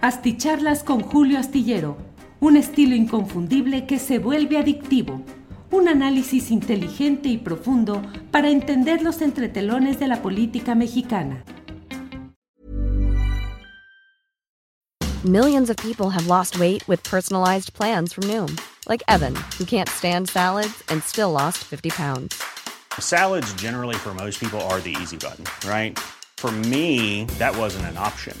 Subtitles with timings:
[0.00, 1.96] Asticharlas con Julio Astillero,
[2.38, 5.22] un estilo inconfundible que se vuelve adictivo.
[5.72, 8.00] Un análisis inteligente y profundo
[8.30, 11.42] para entender los entretelones de la política mexicana.
[15.24, 18.56] Millions of people have lost weight with personalized plans from Noom,
[18.88, 22.40] like Evan, who can't stand salads and still lost 50 pounds.
[23.00, 25.98] Salads, generally, for most people, are the easy button, right?
[26.36, 28.40] For me, that wasn't an option.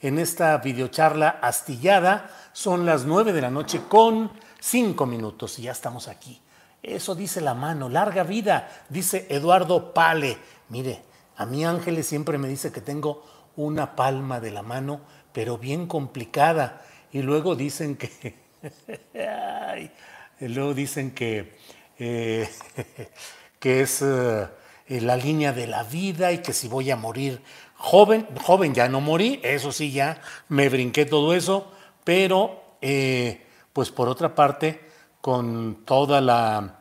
[0.00, 2.30] en esta videocharla astillada.
[2.52, 6.40] Son las nueve de la noche con cinco minutos y ya estamos aquí.
[6.82, 10.38] Eso dice la mano, larga vida, dice Eduardo Pale.
[10.70, 11.02] Mire,
[11.36, 13.24] a mí Ángeles siempre me dice que tengo
[13.56, 15.00] una palma de la mano,
[15.32, 16.82] pero bien complicada.
[17.12, 18.34] Y luego dicen que...
[20.40, 21.56] luego dicen que,
[21.98, 22.48] eh,
[23.58, 24.48] que es eh,
[24.88, 27.42] la línea de la vida y que si voy a morir
[27.80, 31.72] joven, joven ya no morí, eso sí, ya me brinqué todo eso,
[32.04, 34.88] pero eh, pues por otra parte,
[35.20, 36.80] con toda la...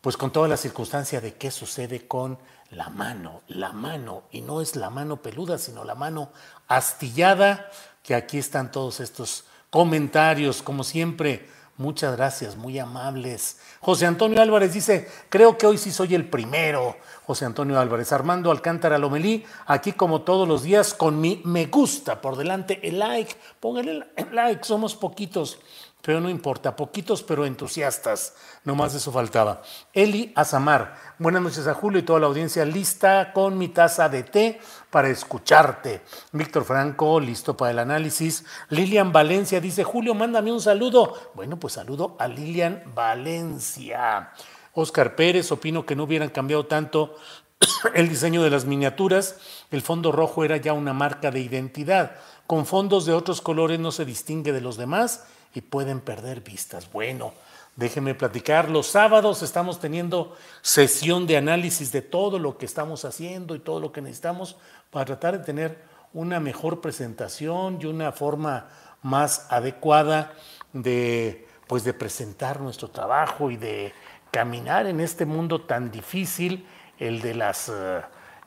[0.00, 2.38] pues con toda la circunstancia de qué sucede con
[2.70, 6.30] la mano, la mano, y no es la mano peluda, sino la mano
[6.66, 7.70] astillada,
[8.02, 11.48] que aquí están todos estos comentarios, como siempre.
[11.76, 13.58] Muchas gracias, muy amables.
[13.80, 16.96] José Antonio Álvarez dice, creo que hoy sí soy el primero.
[17.26, 22.20] José Antonio Álvarez, Armando Alcántara Lomelí, aquí como todos los días con mi me gusta
[22.20, 25.58] por delante, el like, póngale el like, somos poquitos
[26.04, 29.62] pero no importa, poquitos pero entusiastas, nomás eso faltaba.
[29.94, 34.22] Eli Azamar, buenas noches a Julio y toda la audiencia lista con mi taza de
[34.22, 34.60] té
[34.90, 36.02] para escucharte.
[36.32, 38.44] Víctor Franco, listo para el análisis.
[38.68, 41.14] Lilian Valencia dice, Julio, mándame un saludo.
[41.32, 44.30] Bueno, pues saludo a Lilian Valencia.
[44.74, 47.16] Oscar Pérez, opino que no hubieran cambiado tanto
[47.94, 49.36] el diseño de las miniaturas.
[49.70, 52.16] El fondo rojo era ya una marca de identidad.
[52.46, 55.24] Con fondos de otros colores no se distingue de los demás
[55.54, 56.90] y pueden perder vistas.
[56.92, 57.32] Bueno,
[57.76, 58.70] déjenme platicar.
[58.70, 63.80] Los sábados estamos teniendo sesión de análisis de todo lo que estamos haciendo y todo
[63.80, 64.56] lo que necesitamos
[64.90, 65.78] para tratar de tener
[66.12, 68.68] una mejor presentación y una forma
[69.02, 70.32] más adecuada
[70.72, 73.92] de pues de presentar nuestro trabajo y de
[74.30, 76.66] caminar en este mundo tan difícil,
[76.98, 78.02] el de las eh,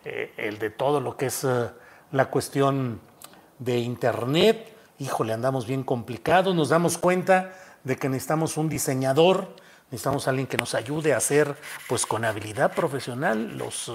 [0.06, 1.70] eh, el de todo lo que es eh,
[2.12, 3.02] la cuestión
[3.60, 7.54] de internet híjole, andamos bien complicados, nos damos cuenta
[7.84, 9.48] de que necesitamos un diseñador,
[9.92, 11.56] necesitamos alguien que nos ayude a hacer,
[11.88, 13.92] pues con habilidad profesional, los,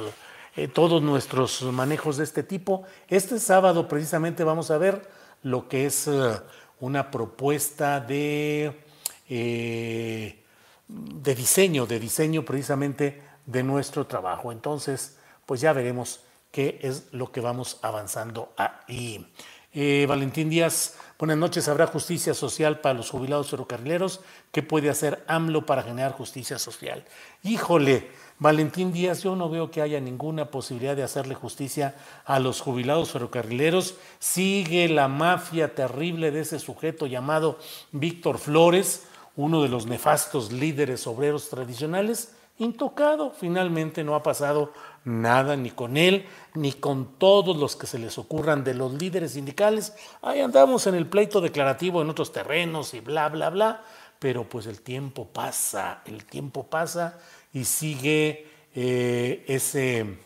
[0.56, 2.84] eh, todos nuestros manejos de este tipo.
[3.08, 5.08] Este sábado precisamente vamos a ver
[5.42, 6.40] lo que es eh,
[6.80, 8.80] una propuesta de,
[9.28, 10.42] eh,
[10.88, 14.52] de diseño, de diseño precisamente de nuestro trabajo.
[14.52, 16.20] Entonces, pues ya veremos
[16.52, 19.26] qué es lo que vamos avanzando ahí.
[19.74, 21.66] Eh, Valentín Díaz, buenas noches.
[21.66, 24.20] ¿Habrá justicia social para los jubilados ferrocarrileros?
[24.50, 27.06] ¿Qué puede hacer AMLO para generar justicia social?
[27.42, 31.94] Híjole, Valentín Díaz, yo no veo que haya ninguna posibilidad de hacerle justicia
[32.26, 33.94] a los jubilados ferrocarrileros.
[34.18, 37.58] Sigue la mafia terrible de ese sujeto llamado
[37.92, 39.06] Víctor Flores,
[39.36, 43.30] uno de los nefastos líderes obreros tradicionales intocado.
[43.30, 44.72] Finalmente no ha pasado
[45.04, 49.32] nada ni con él, ni con todos los que se les ocurran de los líderes
[49.32, 49.94] sindicales.
[50.22, 53.84] Ahí andamos en el pleito declarativo en otros terrenos y bla, bla, bla.
[54.18, 57.18] Pero pues el tiempo pasa, el tiempo pasa
[57.52, 60.18] y sigue eh, ese,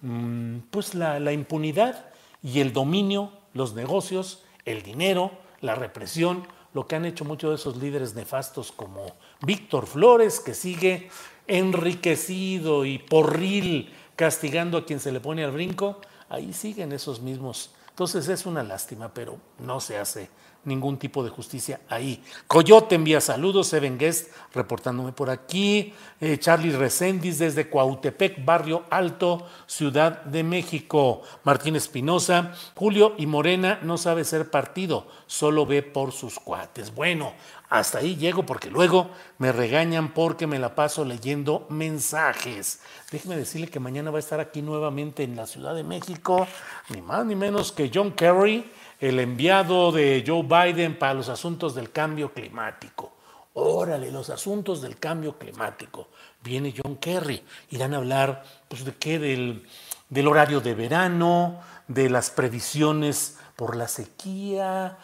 [0.00, 2.06] mm, pues la, la impunidad
[2.42, 7.56] y el dominio, los negocios, el dinero, la represión, lo que han hecho muchos de
[7.56, 11.10] esos líderes nefastos como Víctor Flores, que sigue
[11.46, 17.70] enriquecido y porril castigando a quien se le pone al brinco, ahí siguen esos mismos
[17.90, 20.30] Entonces es una lástima, pero no se hace
[20.64, 22.22] ningún tipo de justicia ahí.
[22.46, 29.46] Coyote envía saludos, Seven Guest reportándome por aquí, eh, Charlie Recendis desde Cuautepec, Barrio Alto,
[29.66, 36.12] Ciudad de México, Martín Espinosa, Julio y Morena no sabe ser partido, solo ve por
[36.12, 36.94] sus cuates.
[36.94, 37.32] Bueno,
[37.72, 39.08] hasta ahí llego porque luego
[39.38, 42.80] me regañan porque me la paso leyendo mensajes.
[43.10, 46.46] Déjeme decirle que mañana va a estar aquí nuevamente en la Ciudad de México,
[46.90, 48.70] ni más ni menos que John Kerry
[49.00, 53.14] el enviado de Joe Biden para los asuntos del cambio climático.
[53.54, 56.08] Órale, los asuntos del cambio climático.
[56.42, 57.42] Viene John Kerry.
[57.70, 59.18] Irán a hablar, pues, de qué?
[59.18, 59.66] Del,
[60.10, 61.58] del horario de verano,
[61.88, 64.98] de las previsiones por la sequía,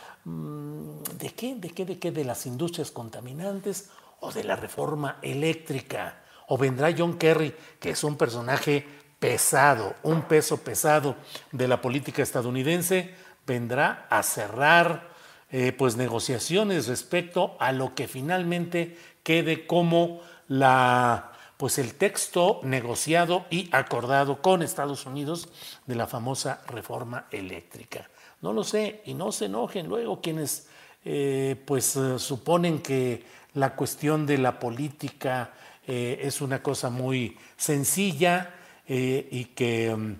[1.19, 1.55] ¿de qué?
[1.57, 1.85] ¿De qué?
[1.85, 2.11] ¿De qué?
[2.11, 3.91] De las industrias contaminantes
[4.21, 6.23] o de la reforma eléctrica.
[6.49, 8.87] O vendrá John Kerry, que es un personaje
[9.19, 11.17] pesado, un peso pesado
[11.53, 13.15] de la política estadounidense,
[13.47, 15.09] vendrá a cerrar
[15.51, 23.45] eh, pues negociaciones respecto a lo que finalmente quede como la pues el texto negociado
[23.51, 25.49] y acordado con Estados Unidos
[25.87, 28.09] de la famosa reforma eléctrica.
[28.41, 30.69] No lo sé y no se enojen luego quienes
[31.05, 33.25] eh, pues eh, suponen que
[33.55, 35.53] la cuestión de la política
[35.87, 38.55] es una cosa muy sencilla
[38.87, 40.17] y que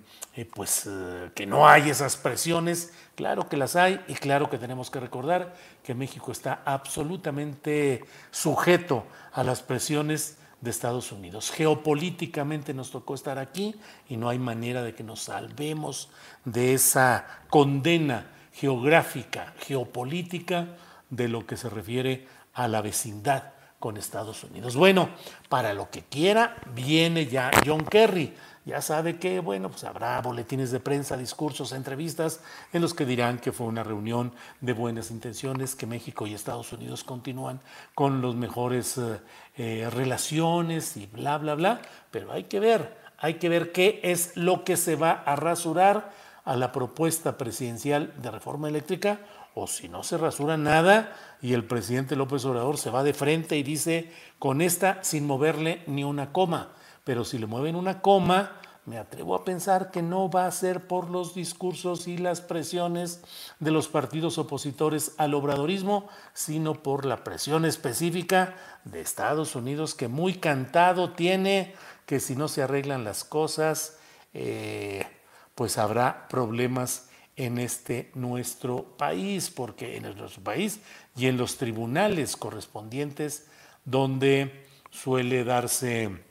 [0.55, 0.89] pues
[1.35, 2.91] que no hay esas presiones.
[3.17, 5.55] Claro que las hay y claro que tenemos que recordar
[5.85, 11.51] que México está absolutamente sujeto a las presiones de Estados Unidos.
[11.51, 13.75] Geopolíticamente nos tocó estar aquí
[14.09, 16.11] y no hay manera de que nos salvemos
[16.45, 20.77] de esa condena geográfica, geopolítica
[21.11, 24.75] de lo que se refiere a la vecindad con Estados Unidos.
[24.75, 25.11] Bueno,
[25.49, 28.35] para lo que quiera, viene ya John Kerry
[28.69, 32.41] ya sabe que, bueno, pues habrá boletines de prensa, discursos, entrevistas
[32.75, 36.71] en los que dirán que fue una reunión de buenas intenciones, que México y Estados
[36.75, 37.63] Unidos continúan
[37.95, 39.21] con los mejores eh,
[39.57, 41.81] eh, relaciones y bla, bla, bla.
[42.11, 46.13] Pero hay que ver, hay que ver qué es lo que se va a rasurar
[46.45, 49.21] a la propuesta presidencial de reforma eléctrica
[49.55, 53.57] o si no se rasura nada y el presidente López Obrador se va de frente
[53.57, 56.69] y dice con esta sin moverle ni una coma
[57.09, 60.87] pero si le mueven una coma, me atrevo a pensar que no va a ser
[60.87, 63.23] por los discursos y las presiones
[63.61, 70.09] de los partidos opositores al obradorismo, sino por la presión específica de Estados Unidos que
[70.09, 71.75] muy cantado tiene
[72.05, 73.97] que si no se arreglan las cosas,
[74.35, 75.07] eh,
[75.55, 80.81] pues habrá problemas en este nuestro país, porque en nuestro país
[81.17, 83.47] y en los tribunales correspondientes
[83.87, 86.28] donde suele darse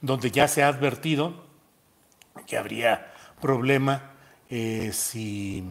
[0.00, 1.46] donde ya se ha advertido
[2.46, 4.12] que habría problema
[4.48, 5.64] eh, si,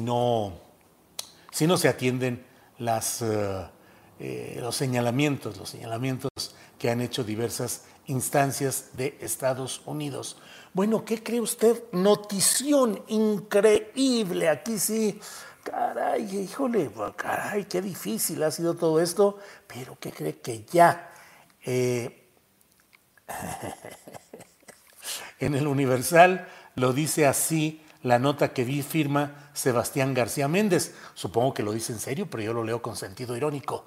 [0.00, 0.52] no,
[1.50, 2.44] si no se atienden
[2.78, 3.66] las, eh,
[4.20, 6.30] eh, los señalamientos, los señalamientos
[6.78, 10.36] que han hecho diversas instancias de Estados Unidos.
[10.74, 11.84] Bueno, ¿qué cree usted?
[11.92, 14.48] Notición increíble.
[14.48, 15.18] Aquí sí,
[15.62, 21.10] caray, híjole, caray, qué difícil ha sido todo esto, pero ¿qué cree que ya?
[25.40, 30.94] en el Universal lo dice así la nota que vi firma Sebastián García Méndez.
[31.14, 33.86] Supongo que lo dice en serio, pero yo lo leo con sentido irónico.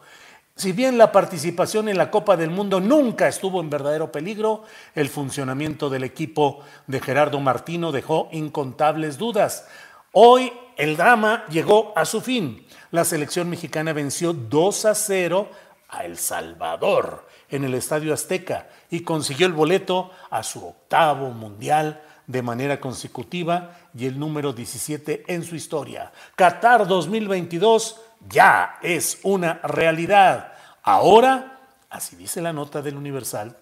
[0.55, 4.63] Si bien la participación en la Copa del Mundo nunca estuvo en verdadero peligro,
[4.93, 9.65] el funcionamiento del equipo de Gerardo Martino dejó incontables dudas.
[10.11, 12.65] Hoy el drama llegó a su fin.
[12.91, 15.49] La selección mexicana venció 2 a 0
[15.89, 22.01] a El Salvador en el Estadio Azteca y consiguió el boleto a su octavo mundial
[22.27, 26.11] de manera consecutiva y el número 17 en su historia.
[26.35, 30.53] Qatar 2022 ya es una realidad.
[30.83, 33.57] Ahora, así dice la nota del Universal,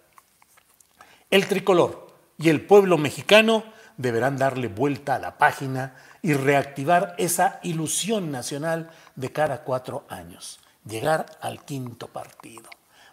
[1.30, 2.08] el tricolor
[2.38, 3.64] y el pueblo mexicano
[3.98, 10.60] deberán darle vuelta a la página y reactivar esa ilusión nacional de cada cuatro años,
[10.88, 12.70] llegar al quinto partido.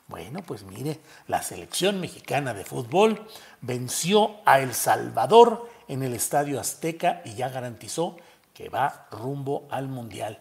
[0.06, 3.26] Bueno, pues mire, la selección mexicana de fútbol
[3.62, 8.16] venció a El Salvador en el Estadio Azteca y ya garantizó
[8.52, 10.40] que va rumbo al Mundial.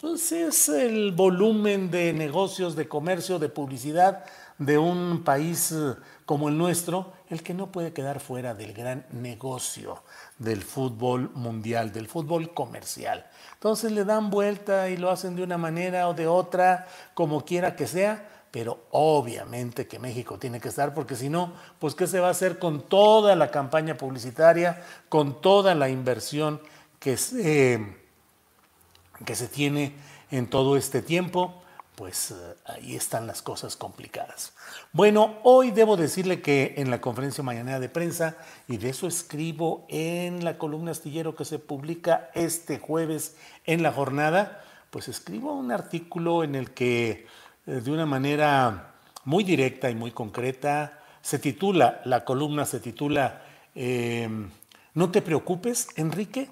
[0.00, 4.24] Pues es el volumen de negocios, de comercio, de publicidad
[4.58, 5.94] de un país eh,
[6.24, 10.02] como el nuestro, el que no puede quedar fuera del gran negocio
[10.38, 13.26] del fútbol mundial, del fútbol comercial.
[13.54, 17.74] Entonces le dan vuelta y lo hacen de una manera o de otra, como quiera
[17.74, 22.20] que sea, pero obviamente que México tiene que estar, porque si no, pues ¿qué se
[22.20, 26.60] va a hacer con toda la campaña publicitaria, con toda la inversión
[26.98, 27.96] que se,
[29.24, 29.94] que se tiene
[30.30, 31.62] en todo este tiempo,
[31.96, 32.34] pues eh,
[32.66, 34.52] ahí están las cosas complicadas.
[34.92, 38.36] Bueno, hoy debo decirle que en la conferencia mañanera de prensa,
[38.68, 43.92] y de eso escribo en la columna astillero que se publica este jueves en la
[43.92, 47.26] jornada, pues escribo un artículo en el que
[47.66, 53.42] eh, de una manera muy directa y muy concreta se titula, la columna se titula,
[53.74, 54.50] em,
[54.94, 56.48] No te preocupes, Enrique,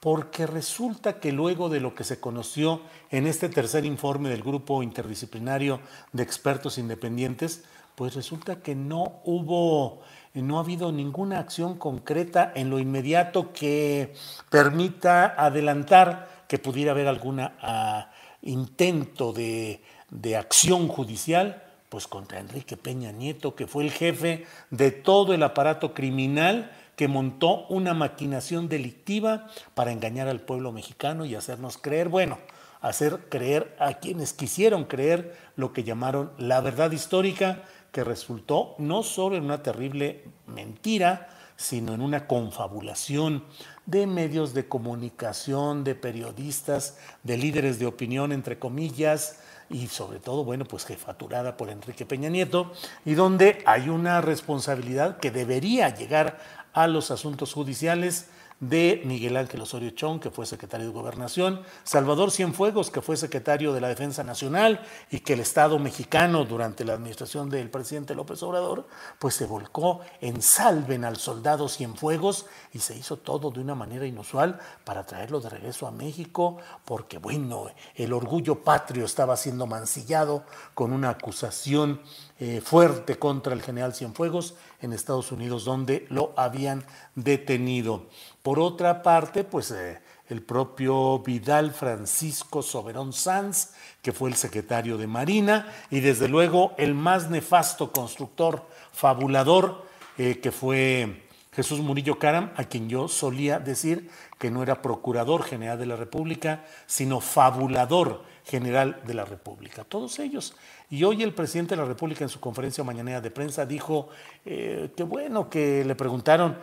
[0.00, 4.82] porque resulta que luego de lo que se conoció en este tercer informe del grupo
[4.82, 5.80] interdisciplinario
[6.12, 10.02] de expertos independientes, pues resulta que no hubo,
[10.34, 14.12] no ha habido ninguna acción concreta en lo inmediato que
[14.50, 18.10] permita adelantar que pudiera haber algún ah,
[18.42, 24.90] intento de, de acción judicial pues contra Enrique Peña Nieto, que fue el jefe de
[24.90, 31.34] todo el aparato criminal que montó una maquinación delictiva para engañar al pueblo mexicano y
[31.34, 32.38] hacernos creer, bueno,
[32.80, 37.62] hacer creer a quienes quisieron creer lo que llamaron la verdad histórica,
[37.92, 43.44] que resultó no solo en una terrible mentira, sino en una confabulación
[43.86, 50.44] de medios de comunicación, de periodistas, de líderes de opinión, entre comillas, y sobre todo,
[50.44, 52.72] bueno, pues jefaturada por Enrique Peña Nieto,
[53.04, 56.38] y donde hay una responsabilidad que debería llegar
[56.76, 58.26] a los asuntos judiciales
[58.60, 63.72] de Miguel Ángel Osorio Chong, que fue secretario de Gobernación, Salvador Cienfuegos, que fue secretario
[63.72, 68.42] de la Defensa Nacional y que el Estado mexicano durante la administración del presidente López
[68.42, 68.86] Obrador,
[69.18, 74.06] pues se volcó en salven al soldado Cienfuegos y se hizo todo de una manera
[74.06, 80.44] inusual para traerlo de regreso a México, porque bueno, el orgullo patrio estaba siendo mancillado
[80.74, 82.00] con una acusación
[82.38, 86.84] eh, fuerte contra el general Cienfuegos en Estados Unidos, donde lo habían
[87.14, 88.06] detenido.
[88.46, 89.98] Por otra parte, pues eh,
[90.28, 96.72] el propio Vidal Francisco Soberón Sanz, que fue el secretario de Marina, y desde luego
[96.78, 99.84] el más nefasto constructor, fabulador,
[100.16, 101.24] eh, que fue
[101.56, 105.96] Jesús Murillo Caram, a quien yo solía decir que no era procurador general de la
[105.96, 109.82] República, sino fabulador general de la República.
[109.82, 110.54] Todos ellos.
[110.88, 114.08] Y hoy el presidente de la República en su conferencia mañanera de prensa dijo
[114.44, 116.56] eh, que bueno, que le preguntaron,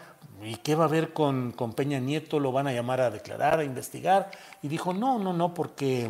[0.45, 2.39] ¿y qué va a haber con, con, Peña Nieto?
[2.39, 4.31] ¿Lo van a llamar a declarar, a investigar?
[4.62, 6.09] Y dijo, no, no, no, porque...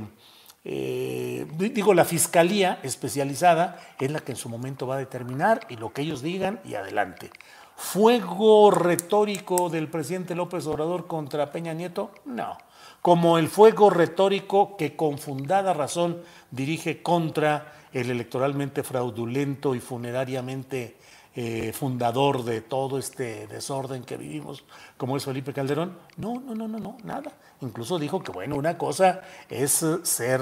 [0.65, 5.75] Eh, digo, la fiscalía especializada es la que en su momento va a determinar y
[5.75, 7.31] lo que ellos digan y adelante.
[7.75, 12.11] ¿Fuego retórico del presidente López Obrador contra Peña Nieto?
[12.23, 12.57] No
[13.03, 16.21] como el fuego retórico que con fundada razón
[16.51, 20.95] dirige contra el electoralmente fraudulento y funerariamente
[21.35, 24.63] eh, fundador de todo este desorden que vivimos,
[24.97, 25.97] como es Felipe Calderón.
[26.17, 27.31] No, no, no, no, no, nada.
[27.61, 30.41] Incluso dijo que, bueno, una cosa es ser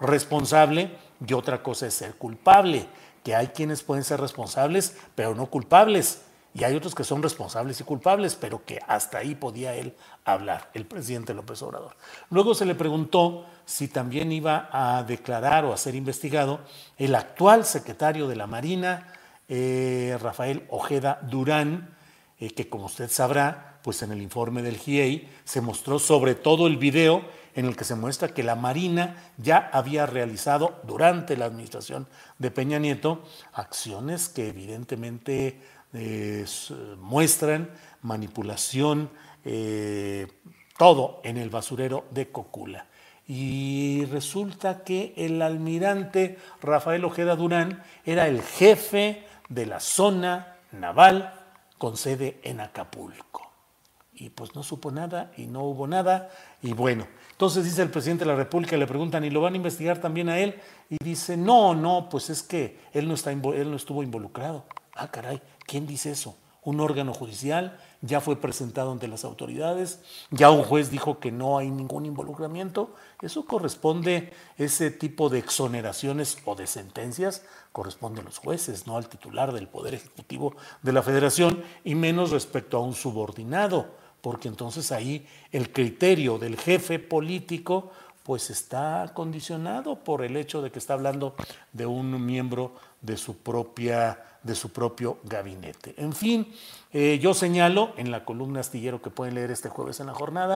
[0.00, 0.96] responsable
[1.26, 2.86] y otra cosa es ser culpable,
[3.24, 6.22] que hay quienes pueden ser responsables, pero no culpables
[6.52, 9.94] y hay otros que son responsables y culpables, pero que hasta ahí podía él
[10.24, 11.94] hablar, el presidente López Obrador.
[12.28, 16.60] Luego se le preguntó si también iba a declarar o a ser investigado
[16.98, 19.12] el actual secretario de la Marina,
[19.52, 21.96] eh, Rafael Ojeda Durán,
[22.38, 26.68] eh, que como usted sabrá, pues en el informe del GIEI se mostró sobre todo
[26.68, 27.24] el video
[27.56, 32.06] en el que se muestra que la Marina ya había realizado durante la administración
[32.38, 35.60] de Peña Nieto acciones que evidentemente
[35.94, 36.44] eh,
[37.00, 37.70] muestran
[38.02, 39.10] manipulación,
[40.78, 42.86] todo en el basurero de Cocula.
[43.26, 51.34] Y resulta que el almirante Rafael Ojeda Durán era el jefe de la zona naval
[51.76, 53.50] con sede en Acapulco.
[54.14, 56.30] Y pues no supo nada y no hubo nada.
[56.62, 59.56] Y bueno, entonces dice el presidente de la República, le preguntan, ¿y lo van a
[59.56, 60.60] investigar también a él?
[60.88, 64.64] Y dice, no, no, pues es que él no, está, él no estuvo involucrado.
[64.94, 66.36] Ah, caray, ¿quién dice eso?
[66.62, 71.58] Un órgano judicial ya fue presentado ante las autoridades, ya un juez dijo que no
[71.58, 72.94] hay ningún involucramiento.
[73.20, 79.08] Eso corresponde, ese tipo de exoneraciones o de sentencias corresponde a los jueces, no al
[79.08, 84.92] titular del Poder Ejecutivo de la Federación, y menos respecto a un subordinado, porque entonces
[84.92, 87.90] ahí el criterio del jefe político
[88.30, 91.34] pues está condicionado por el hecho de que está hablando
[91.72, 95.96] de un miembro de su propia de su propio gabinete.
[95.98, 96.46] En fin,
[96.92, 100.54] eh, yo señalo en la columna astillero que pueden leer este jueves en la jornada.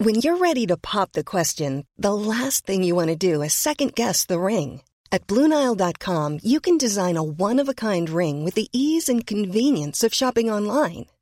[0.00, 3.52] When you're ready to pop the question, the last thing you want to do is
[3.52, 4.82] second guess the ring.
[5.12, 9.24] At BlueNile.com, you can design a one of a kind ring with the ease and
[9.24, 11.06] convenience of shopping online.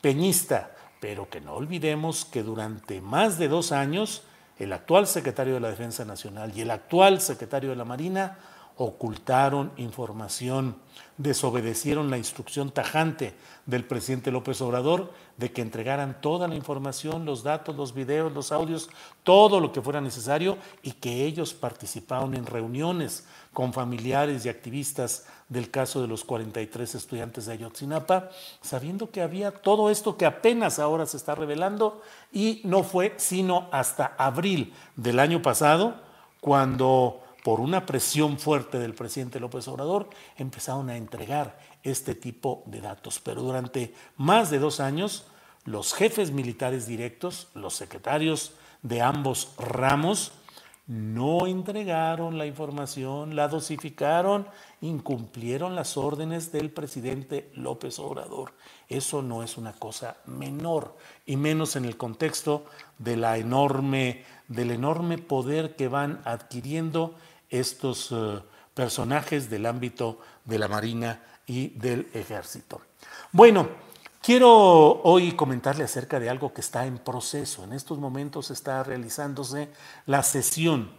[0.00, 4.22] peñista, pero que no olvidemos que durante más de dos años
[4.58, 8.38] el actual secretario de la Defensa Nacional y el actual secretario de la Marina
[8.76, 10.74] ocultaron información,
[11.18, 13.34] desobedecieron la instrucción tajante
[13.66, 18.52] del presidente López Obrador de que entregaran toda la información, los datos, los videos, los
[18.52, 18.88] audios,
[19.22, 25.26] todo lo que fuera necesario y que ellos participaron en reuniones con familiares y activistas
[25.50, 28.30] del caso de los 43 estudiantes de Ayotzinapa,
[28.62, 32.00] sabiendo que había todo esto que apenas ahora se está revelando
[32.32, 35.96] y no fue sino hasta abril del año pasado
[36.40, 42.80] cuando por una presión fuerte del presidente López Obrador empezaron a entregar este tipo de
[42.80, 43.18] datos.
[43.18, 45.24] Pero durante más de dos años,
[45.64, 48.52] los jefes militares directos, los secretarios
[48.82, 50.32] de ambos ramos,
[50.90, 54.48] no entregaron la información, la dosificaron,
[54.80, 58.54] incumplieron las órdenes del presidente López Obrador.
[58.88, 62.64] Eso no es una cosa menor, y menos en el contexto
[62.98, 67.14] de la enorme, del enorme poder que van adquiriendo
[67.50, 68.40] estos uh,
[68.74, 72.80] personajes del ámbito de la Marina y del Ejército.
[73.30, 73.68] Bueno,
[74.30, 77.64] quiero hoy comentarle acerca de algo que está en proceso.
[77.64, 79.70] En estos momentos está realizándose
[80.06, 80.92] la sesión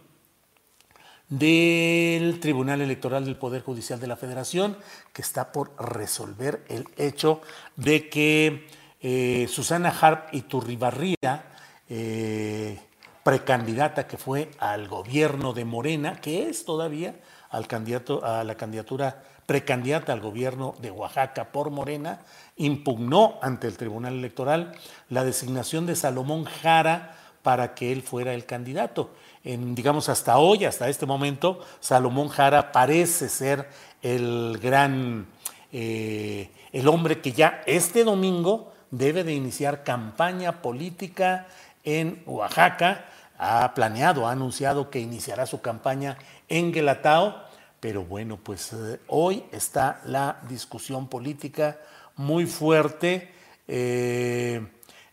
[1.30, 4.76] del Tribunal Electoral del Poder Judicial de la Federación,
[5.14, 7.40] que está por resolver el hecho
[7.76, 8.68] de que
[9.00, 11.54] eh, Susana Harp Iturribarría,
[11.88, 12.78] eh,
[13.22, 17.14] precandidata que fue al gobierno de Morena, que es todavía
[17.50, 22.20] al candidato, a la candidatura precandidata al gobierno de Oaxaca por Morena,
[22.56, 24.72] impugnó ante el Tribunal Electoral
[25.10, 29.10] la designación de Salomón Jara para que él fuera el candidato.
[29.44, 33.68] Digamos, hasta hoy, hasta este momento, Salomón Jara parece ser
[34.00, 35.26] el gran,
[35.72, 41.46] eh, el hombre que ya este domingo debe de iniciar campaña política
[41.82, 43.06] en Oaxaca.
[43.44, 46.16] Ha planeado, ha anunciado que iniciará su campaña
[46.48, 47.42] en Guelatao,
[47.80, 51.78] pero bueno, pues eh, hoy está la discusión política
[52.14, 53.34] muy fuerte.
[53.66, 54.64] Eh,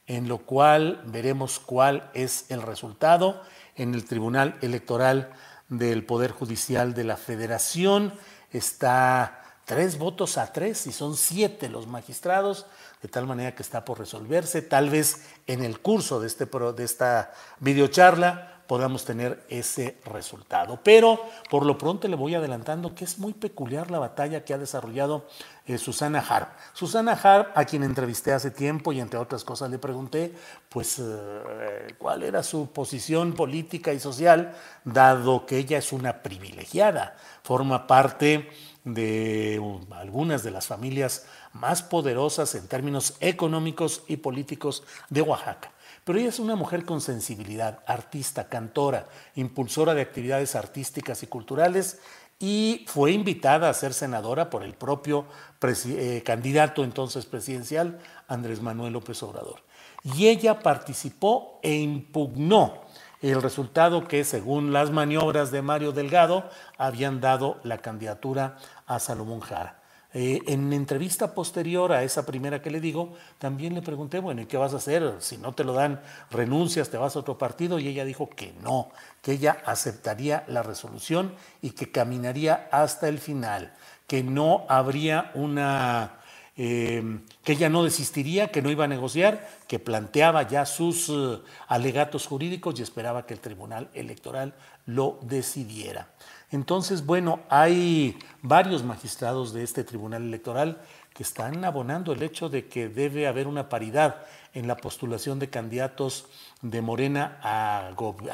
[0.09, 3.43] en lo cual veremos cuál es el resultado
[3.75, 5.29] en el Tribunal Electoral
[5.69, 8.13] del Poder Judicial de la Federación.
[8.51, 9.38] Está
[9.69, 12.65] tres votos a tres y son siete los magistrados,
[13.03, 14.63] de tal manera que está por resolverse.
[14.63, 20.79] Tal vez en el curso de, este, de esta videocharla podamos tener ese resultado.
[20.84, 24.58] Pero por lo pronto le voy adelantando que es muy peculiar la batalla que ha
[24.58, 25.27] desarrollado
[25.67, 26.49] eh, Susana Harp.
[26.73, 30.34] Susana Harp, a quien entrevisté hace tiempo y entre otras cosas le pregunté,
[30.67, 37.15] pues, eh, cuál era su posición política y social, dado que ella es una privilegiada,
[37.43, 38.49] forma parte
[38.93, 45.71] de algunas de las familias más poderosas en términos económicos y políticos de Oaxaca.
[46.04, 51.99] Pero ella es una mujer con sensibilidad, artista, cantora, impulsora de actividades artísticas y culturales
[52.39, 55.25] y fue invitada a ser senadora por el propio
[55.62, 59.62] eh, candidato entonces presidencial, Andrés Manuel López Obrador.
[60.04, 62.82] Y ella participó e impugnó
[63.21, 69.41] el resultado que, según las maniobras de Mario Delgado, habían dado la candidatura a Salomón
[69.41, 69.79] Jara.
[70.12, 74.47] Eh, en entrevista posterior a esa primera que le digo, también le pregunté, bueno, ¿y
[74.47, 75.17] qué vas a hacer?
[75.19, 76.01] Si no te lo dan,
[76.32, 77.77] renuncias, te vas a otro partido.
[77.77, 78.89] Y ella dijo que no,
[79.21, 83.73] que ella aceptaría la resolución y que caminaría hasta el final,
[84.08, 86.18] que no habría una...
[86.62, 91.39] Eh, que ella no desistiría, que no iba a negociar, que planteaba ya sus eh,
[91.69, 94.54] alegatos jurídicos y esperaba que el Tribunal Electoral
[94.86, 96.10] lo decidiera.
[96.52, 100.82] Entonces, bueno, hay varios magistrados de este Tribunal Electoral
[101.13, 105.50] que están abonando el hecho de que debe haber una paridad en la postulación de
[105.50, 106.26] candidatos
[106.62, 107.91] de Morena a,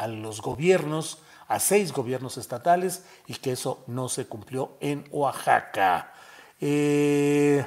[0.08, 6.12] los gobiernos, a seis gobiernos estatales, y que eso no se cumplió en Oaxaca.
[6.60, 7.64] Eh,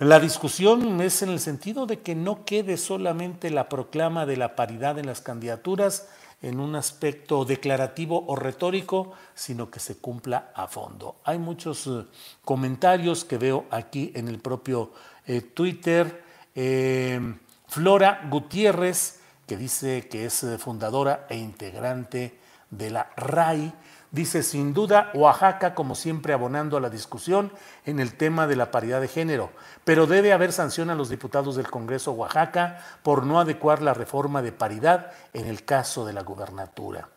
[0.00, 4.56] la discusión es en el sentido de que no quede solamente la proclama de la
[4.56, 6.08] paridad en las candidaturas,
[6.42, 11.16] en un aspecto declarativo o retórico, sino que se cumpla a fondo.
[11.24, 12.04] Hay muchos eh,
[12.44, 14.90] comentarios que veo aquí en el propio
[15.26, 16.24] eh, Twitter.
[16.54, 17.20] Eh,
[17.68, 22.38] Flora Gutiérrez, que dice que es fundadora e integrante
[22.70, 23.72] de la RAI,
[24.14, 27.50] Dice, sin duda, Oaxaca, como siempre, abonando a la discusión
[27.84, 29.50] en el tema de la paridad de género,
[29.82, 34.40] pero debe haber sanción a los diputados del Congreso Oaxaca por no adecuar la reforma
[34.40, 37.08] de paridad en el caso de la gubernatura.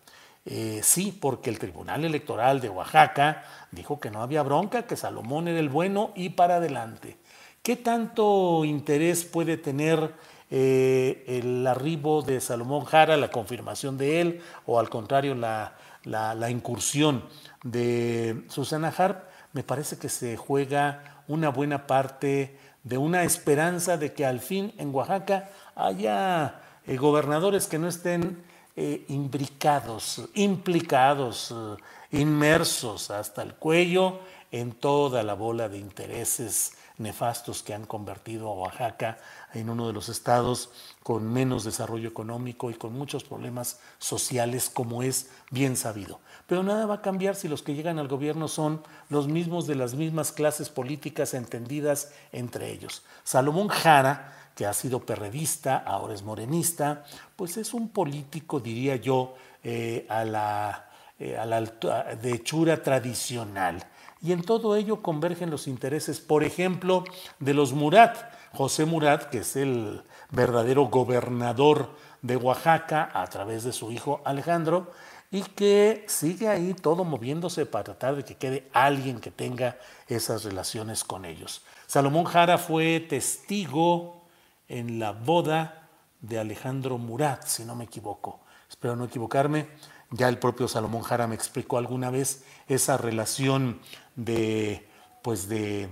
[0.44, 5.48] Eh, sí, porque el Tribunal Electoral de Oaxaca dijo que no había bronca, que Salomón
[5.48, 7.18] era el bueno y para adelante.
[7.62, 10.16] ¿Qué tanto interés puede tener
[10.50, 15.76] eh, el arribo de Salomón Jara, la confirmación de él, o al contrario, la
[16.08, 17.24] la, incursión
[17.64, 24.14] de Susana Harp, me parece que se juega una buena parte de una esperanza de
[24.14, 28.44] que al fin en Oaxaca haya eh, gobernadores que no estén
[28.76, 34.20] eh, imbricados, implicados, eh, inmersos hasta el cuello
[34.52, 39.18] en toda la bola de intereses nefastos que han convertido a Oaxaca
[39.54, 40.72] en uno de los estados
[41.04, 46.20] con menos desarrollo económico y con muchos problemas sociales, como es bien sabido.
[46.48, 49.76] Pero nada va a cambiar si los que llegan al gobierno son los mismos de
[49.76, 53.04] las mismas clases políticas entendidas entre ellos.
[53.24, 57.06] Salomón Jara, que ha sido perredista, ahora es morenista,
[57.36, 63.86] pues es un político, diría yo, eh, a la, eh, de hechura tradicional
[64.22, 67.04] y en todo ello convergen los intereses, por ejemplo,
[67.40, 68.18] de los Murat.
[68.54, 70.02] José Murat, que es el
[70.32, 74.92] verdadero gobernador de Oaxaca a través de su hijo Alejandro,
[75.30, 79.78] y que sigue ahí todo moviéndose para tratar de que quede alguien que tenga
[80.08, 81.62] esas relaciones con ellos.
[81.86, 84.24] Salomón Jara fue testigo
[84.70, 85.90] en la boda
[86.22, 88.40] de Alejandro Murat, si no me equivoco.
[88.70, 89.68] Espero no equivocarme.
[90.12, 93.82] Ya el propio Salomón Jara me explicó alguna vez esa relación
[94.18, 94.86] de,
[95.22, 95.88] pues de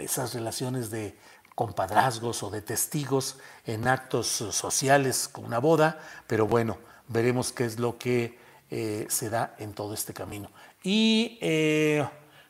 [0.00, 1.16] esas relaciones de
[1.54, 7.78] compadrazgos o de testigos en actos sociales con una boda, pero bueno, veremos qué es
[7.78, 8.38] lo que
[8.70, 10.50] eh, se da en todo este camino.
[10.82, 12.04] Y eh,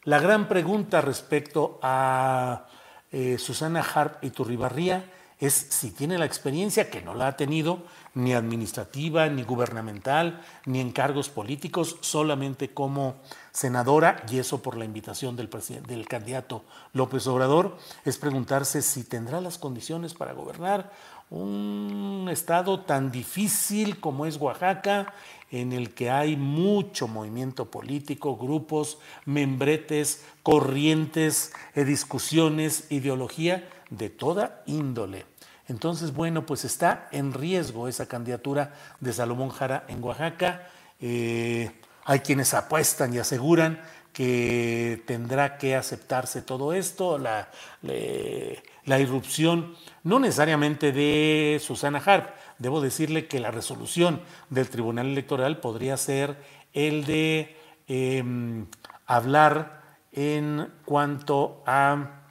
[0.04, 2.68] la gran pregunta respecto a
[3.10, 7.84] eh, Susana Harp y Turribarría es si tiene la experiencia, que no la ha tenido,
[8.14, 13.16] ni administrativa, ni gubernamental, ni en cargos políticos, solamente como
[13.52, 15.48] senadora, y eso por la invitación del,
[15.86, 20.90] del candidato López Obrador, es preguntarse si tendrá las condiciones para gobernar
[21.30, 25.14] un estado tan difícil como es Oaxaca,
[25.50, 34.62] en el que hay mucho movimiento político, grupos, membretes, corrientes, eh, discusiones, ideología de toda
[34.66, 35.31] índole.
[35.68, 40.68] Entonces, bueno, pues está en riesgo esa candidatura de Salomón Jara en Oaxaca.
[41.00, 41.70] Eh,
[42.04, 43.80] hay quienes apuestan y aseguran
[44.12, 47.48] que tendrá que aceptarse todo esto, la,
[47.80, 52.28] la irrupción, no necesariamente de Susana Harp.
[52.58, 54.20] Debo decirle que la resolución
[54.50, 56.36] del Tribunal Electoral podría ser
[56.72, 57.56] el de
[57.88, 58.66] em,
[59.06, 62.22] hablar en cuanto a,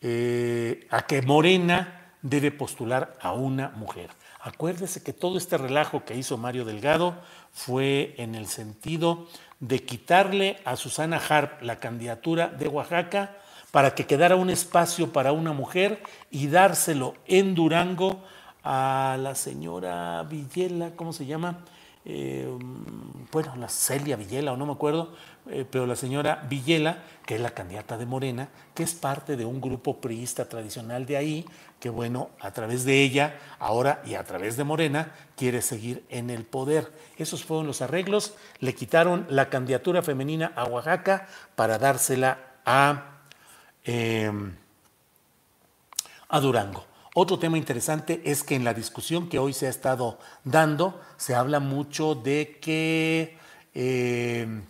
[0.00, 4.10] eh, a que Morena debe postular a una mujer.
[4.40, 7.14] Acuérdese que todo este relajo que hizo Mario Delgado
[7.52, 9.26] fue en el sentido
[9.60, 13.36] de quitarle a Susana Harp la candidatura de Oaxaca
[13.70, 18.22] para que quedara un espacio para una mujer y dárselo en Durango
[18.62, 21.58] a la señora Villela, ¿cómo se llama?
[22.08, 22.48] Eh,
[23.32, 25.12] bueno, la Celia Villela, o no me acuerdo,
[25.50, 29.44] eh, pero la señora Villela, que es la candidata de Morena, que es parte de
[29.44, 31.44] un grupo priista tradicional de ahí,
[31.80, 36.30] que bueno, a través de ella, ahora y a través de Morena, quiere seguir en
[36.30, 36.92] el poder.
[37.18, 38.34] Esos fueron los arreglos.
[38.60, 43.18] Le quitaron la candidatura femenina a Oaxaca para dársela a,
[43.82, 44.54] em,
[46.28, 46.95] a Durango.
[47.18, 51.34] Otro tema interesante es que en la discusión que hoy se ha estado dando, se
[51.34, 53.38] habla mucho de que,
[53.72, 54.66] em,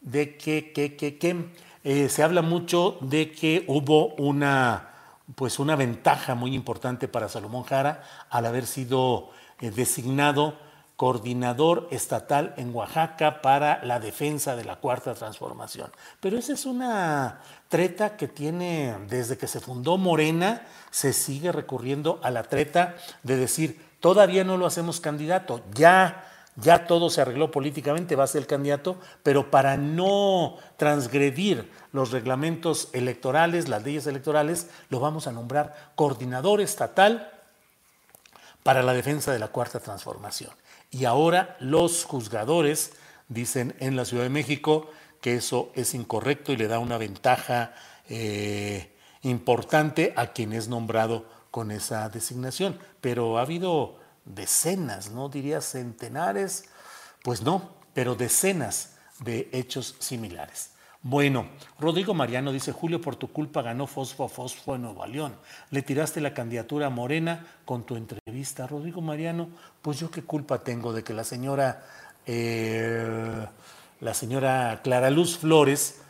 [0.00, 1.50] de que, que, que, que
[1.84, 4.94] eh, se habla mucho de que hubo una,
[5.34, 9.28] pues una ventaja muy importante para Salomón Jara al haber sido
[9.60, 10.56] eh, designado
[10.98, 15.92] coordinador estatal en Oaxaca para la defensa de la cuarta transformación.
[16.18, 22.18] Pero esa es una treta que tiene desde que se fundó Morena, se sigue recurriendo
[22.24, 26.24] a la treta de decir, todavía no lo hacemos candidato, ya
[26.56, 32.10] ya todo se arregló políticamente, va a ser el candidato, pero para no transgredir los
[32.10, 37.37] reglamentos electorales, las leyes electorales, lo vamos a nombrar coordinador estatal
[38.68, 40.50] para la defensa de la cuarta transformación.
[40.90, 42.92] Y ahora los juzgadores
[43.26, 44.90] dicen en la Ciudad de México
[45.22, 47.72] que eso es incorrecto y le da una ventaja
[48.10, 52.78] eh, importante a quien es nombrado con esa designación.
[53.00, 56.66] Pero ha habido decenas, no diría centenares,
[57.22, 60.72] pues no, pero decenas de hechos similares.
[61.10, 61.46] Bueno,
[61.80, 65.34] Rodrigo Mariano dice, Julio, por tu culpa ganó Fosfo Fosfo en Nuevo León.
[65.70, 68.66] Le tiraste la candidatura a Morena con tu entrevista.
[68.66, 69.48] Rodrigo Mariano,
[69.80, 71.82] pues yo qué culpa tengo de que la señora,
[72.26, 73.46] eh,
[74.02, 76.02] la señora Clara Luz Flores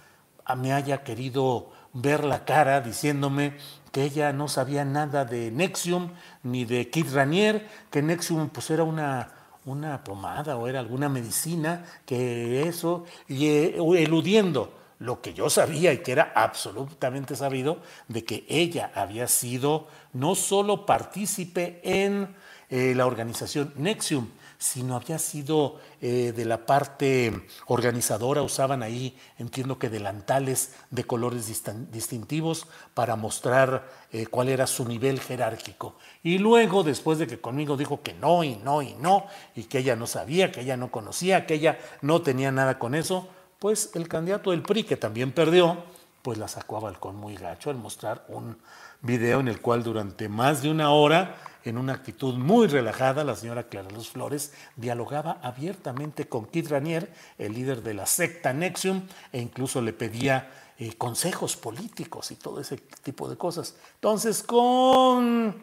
[0.57, 3.57] me haya querido ver la cara diciéndome
[3.93, 6.11] que ella no sabía nada de Nexium
[6.43, 9.31] ni de Kit Ranier, que Nexium pues era una
[9.65, 15.93] una pomada o era alguna medicina, que eso, y eh, eludiendo lo que yo sabía
[15.93, 22.35] y que era absolutamente sabido, de que ella había sido no solo partícipe en
[22.71, 29.79] eh, la organización Nexium, sino había sido eh, de la parte organizadora, usaban ahí, entiendo
[29.79, 31.47] que delantales de colores
[31.93, 35.97] distintivos para mostrar eh, cuál era su nivel jerárquico.
[36.25, 39.79] Y luego, después de que conmigo dijo que no y no y no, y que
[39.79, 43.29] ella no sabía, que ella no conocía, que ella no tenía nada con eso,
[43.59, 45.85] pues el candidato del PRI, que también perdió,
[46.23, 48.59] pues la sacó a balcón muy gacho al mostrar un
[49.01, 53.37] video en el cual durante más de una hora, en una actitud muy relajada, la
[53.37, 59.07] señora Clara Luz Flores dialogaba abiertamente con Kit Ranier, el líder de la secta Nexium,
[59.33, 63.75] e incluso le pedía eh, consejos políticos y todo ese tipo de cosas.
[63.95, 65.63] Entonces, con,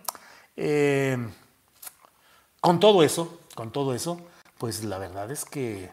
[0.57, 1.17] eh,
[2.59, 4.19] con todo eso, con todo eso,
[4.57, 5.89] pues la verdad es que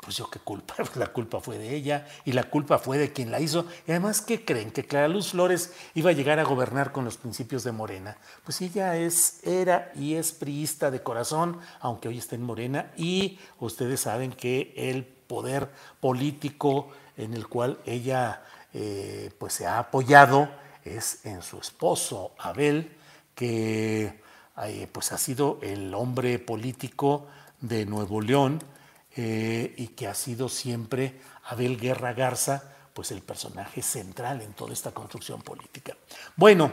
[0.00, 3.30] pues yo qué culpa, la culpa fue de ella y la culpa fue de quien
[3.30, 3.66] la hizo.
[3.86, 4.70] Y además, ¿qué creen?
[4.70, 8.16] Que Clara Luz Flores iba a llegar a gobernar con los principios de Morena.
[8.44, 13.38] Pues ella es, era y es priista de corazón, aunque hoy está en Morena, y
[13.58, 15.68] ustedes saben que el poder
[16.00, 20.48] político en el cual ella eh, pues se ha apoyado
[20.84, 22.92] es en su esposo Abel,
[23.34, 24.20] que
[24.64, 27.26] eh, pues ha sido el hombre político
[27.60, 28.62] de Nuevo León,
[29.16, 34.72] eh, y que ha sido siempre Abel Guerra Garza, pues el personaje central en toda
[34.72, 35.96] esta construcción política.
[36.36, 36.72] Bueno,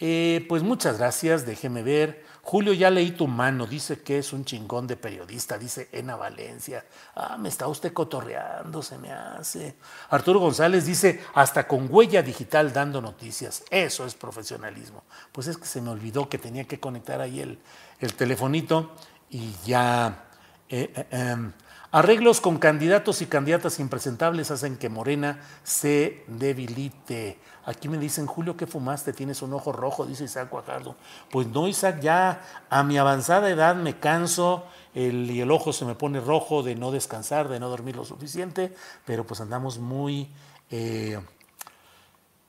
[0.00, 2.26] eh, pues muchas gracias, déjeme ver.
[2.42, 6.84] Julio, ya leí tu mano, dice que es un chingón de periodista, dice Ena Valencia.
[7.14, 9.76] Ah, me está usted cotorreando, se me hace.
[10.10, 13.64] Arturo González dice, hasta con huella digital dando noticias.
[13.70, 15.04] Eso es profesionalismo.
[15.32, 17.58] Pues es que se me olvidó que tenía que conectar ahí el,
[17.98, 18.92] el telefonito
[19.30, 20.24] y ya...
[20.70, 21.52] Eh, em,
[21.90, 27.38] Arreglos con candidatos y candidatas impresentables hacen que Morena se debilite.
[27.64, 29.14] Aquí me dicen, Julio, ¿qué fumaste?
[29.14, 30.96] Tienes un ojo rojo, dice Isaac Guajardo.
[31.30, 35.86] Pues no, Isaac, ya a mi avanzada edad me canso el, y el ojo se
[35.86, 38.74] me pone rojo de no descansar, de no dormir lo suficiente,
[39.06, 40.28] pero pues andamos muy,
[40.70, 41.18] eh,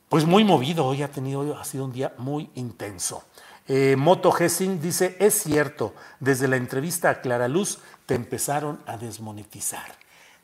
[0.10, 0.86] pues muy movido.
[0.86, 3.24] Hoy ha tenido, ha sido un día muy intenso.
[3.70, 8.98] Eh, Moto Hessing dice, es cierto, desde la entrevista a Clara Luz te empezaron a
[8.98, 9.86] desmonetizar.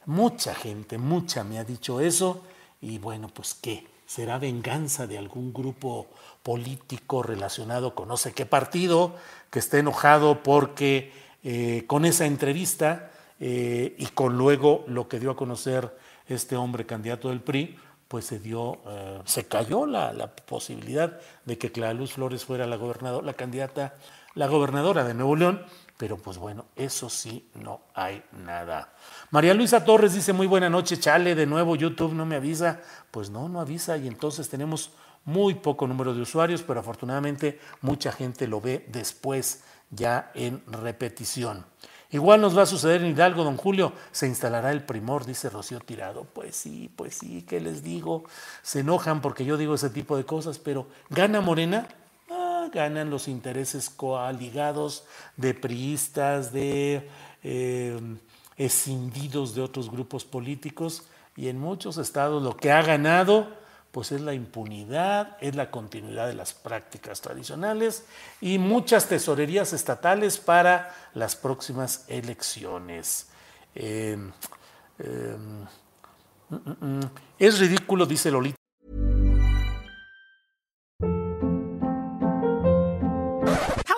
[0.06, 2.44] Mucha gente, mucha me ha dicho eso
[2.80, 6.06] y bueno, pues qué, será venganza de algún grupo
[6.44, 9.16] político relacionado con no sé qué partido
[9.50, 11.12] que esté enojado porque
[11.44, 15.98] eh, con esa entrevista eh, y con luego lo que dio a conocer
[16.28, 21.58] este hombre candidato del PRI, pues se dio, eh, se cayó la, la, posibilidad de
[21.58, 23.96] que Clara Luz Flores fuera la la candidata,
[24.36, 25.66] la gobernadora de Nuevo León
[25.98, 28.94] pero pues bueno, eso sí, no hay nada.
[29.32, 32.82] María Luisa Torres dice, muy buena noche, chale, de nuevo YouTube no me avisa.
[33.12, 34.92] Pues no, no avisa y entonces tenemos
[35.24, 41.66] muy poco número de usuarios, pero afortunadamente mucha gente lo ve después ya en repetición.
[42.12, 45.80] Igual nos va a suceder en Hidalgo, don Julio, se instalará el primor, dice Rocío
[45.80, 46.26] Tirado.
[46.26, 48.24] Pues sí, pues sí, ¿qué les digo?
[48.62, 51.88] Se enojan porque yo digo ese tipo de cosas, pero ¿gana Morena?
[52.70, 55.06] Ganan los intereses coaligados
[55.38, 57.10] de priistas, de
[57.44, 58.00] eh,
[58.58, 63.48] escindidos de otros grupos políticos y en muchos estados lo que ha ganado
[63.96, 68.04] pues es la impunidad, es la continuidad de las prácticas tradicionales
[68.42, 73.30] y muchas tesorerías estatales para las próximas elecciones.
[73.74, 74.34] Em,
[75.00, 75.66] em,
[76.50, 77.12] mm, mm, mm.
[77.40, 78.55] es ridículo, dice Lolita.